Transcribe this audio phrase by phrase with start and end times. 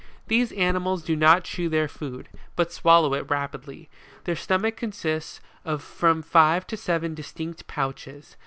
[0.25, 3.87] 32, These animals do not chew their food, but swallow it rapidly.
[4.23, 8.35] Their stomach consists of from five to seven distinct pouches.